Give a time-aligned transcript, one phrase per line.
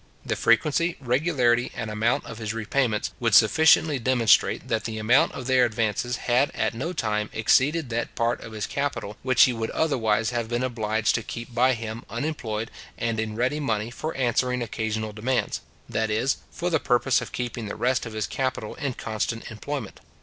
[0.25, 5.45] The frequency, regularity, and amount of his repayments, would sufficiently demonstrate that the amount of
[5.45, 9.69] their advances had at no time exceeded that part of his capital which he would
[9.69, 14.63] otherwise have been obliged to keep by him unemployed, and in ready money, for answering
[14.63, 18.95] occasional demands; that is, for the purpose of keeping the rest of his capital in
[18.95, 19.99] constant employment.